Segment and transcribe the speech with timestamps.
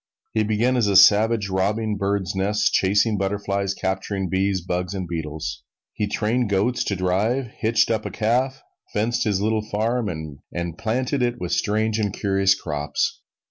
[0.33, 5.61] He began as a savage, robbing birds' nests, chasing butterflies, capturing bees, bugs and beetles.
[5.93, 10.09] He trained goats to drive, hitched up a calf, fenced his little farm,
[10.51, 13.21] and planted it with strange and curious crops.